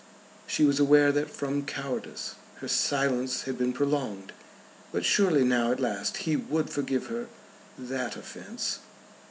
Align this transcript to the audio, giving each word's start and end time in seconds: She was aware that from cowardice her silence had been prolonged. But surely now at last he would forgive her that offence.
She 0.47 0.63
was 0.65 0.79
aware 0.79 1.11
that 1.11 1.29
from 1.29 1.63
cowardice 1.63 2.33
her 2.55 2.67
silence 2.67 3.43
had 3.43 3.55
been 3.55 3.71
prolonged. 3.71 4.33
But 4.91 5.05
surely 5.05 5.43
now 5.43 5.71
at 5.71 5.79
last 5.79 6.17
he 6.25 6.35
would 6.35 6.71
forgive 6.71 7.05
her 7.05 7.27
that 7.77 8.15
offence. 8.15 8.79